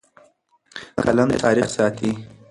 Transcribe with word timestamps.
قلم 1.03 1.27
تاریخ 1.41 1.65
ساتي. 1.75 2.11